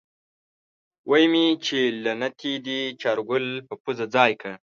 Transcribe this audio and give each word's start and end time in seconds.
وی 1.09 1.23
مې 1.31 1.45
چې 1.65 1.79
له 2.03 2.11
نتې 2.21 2.53
دې 2.65 2.81
چارګل 3.01 3.45
پۀ 3.67 3.75
پوزه 3.83 4.05
ځای 4.15 4.31
که۔ 4.41 4.51